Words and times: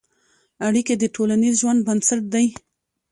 اړیکې 0.67 0.93
د 0.97 1.03
ټولنیز 1.15 1.53
ژوند 1.61 1.79
بنسټ 1.87 2.21
دي. 2.33 2.45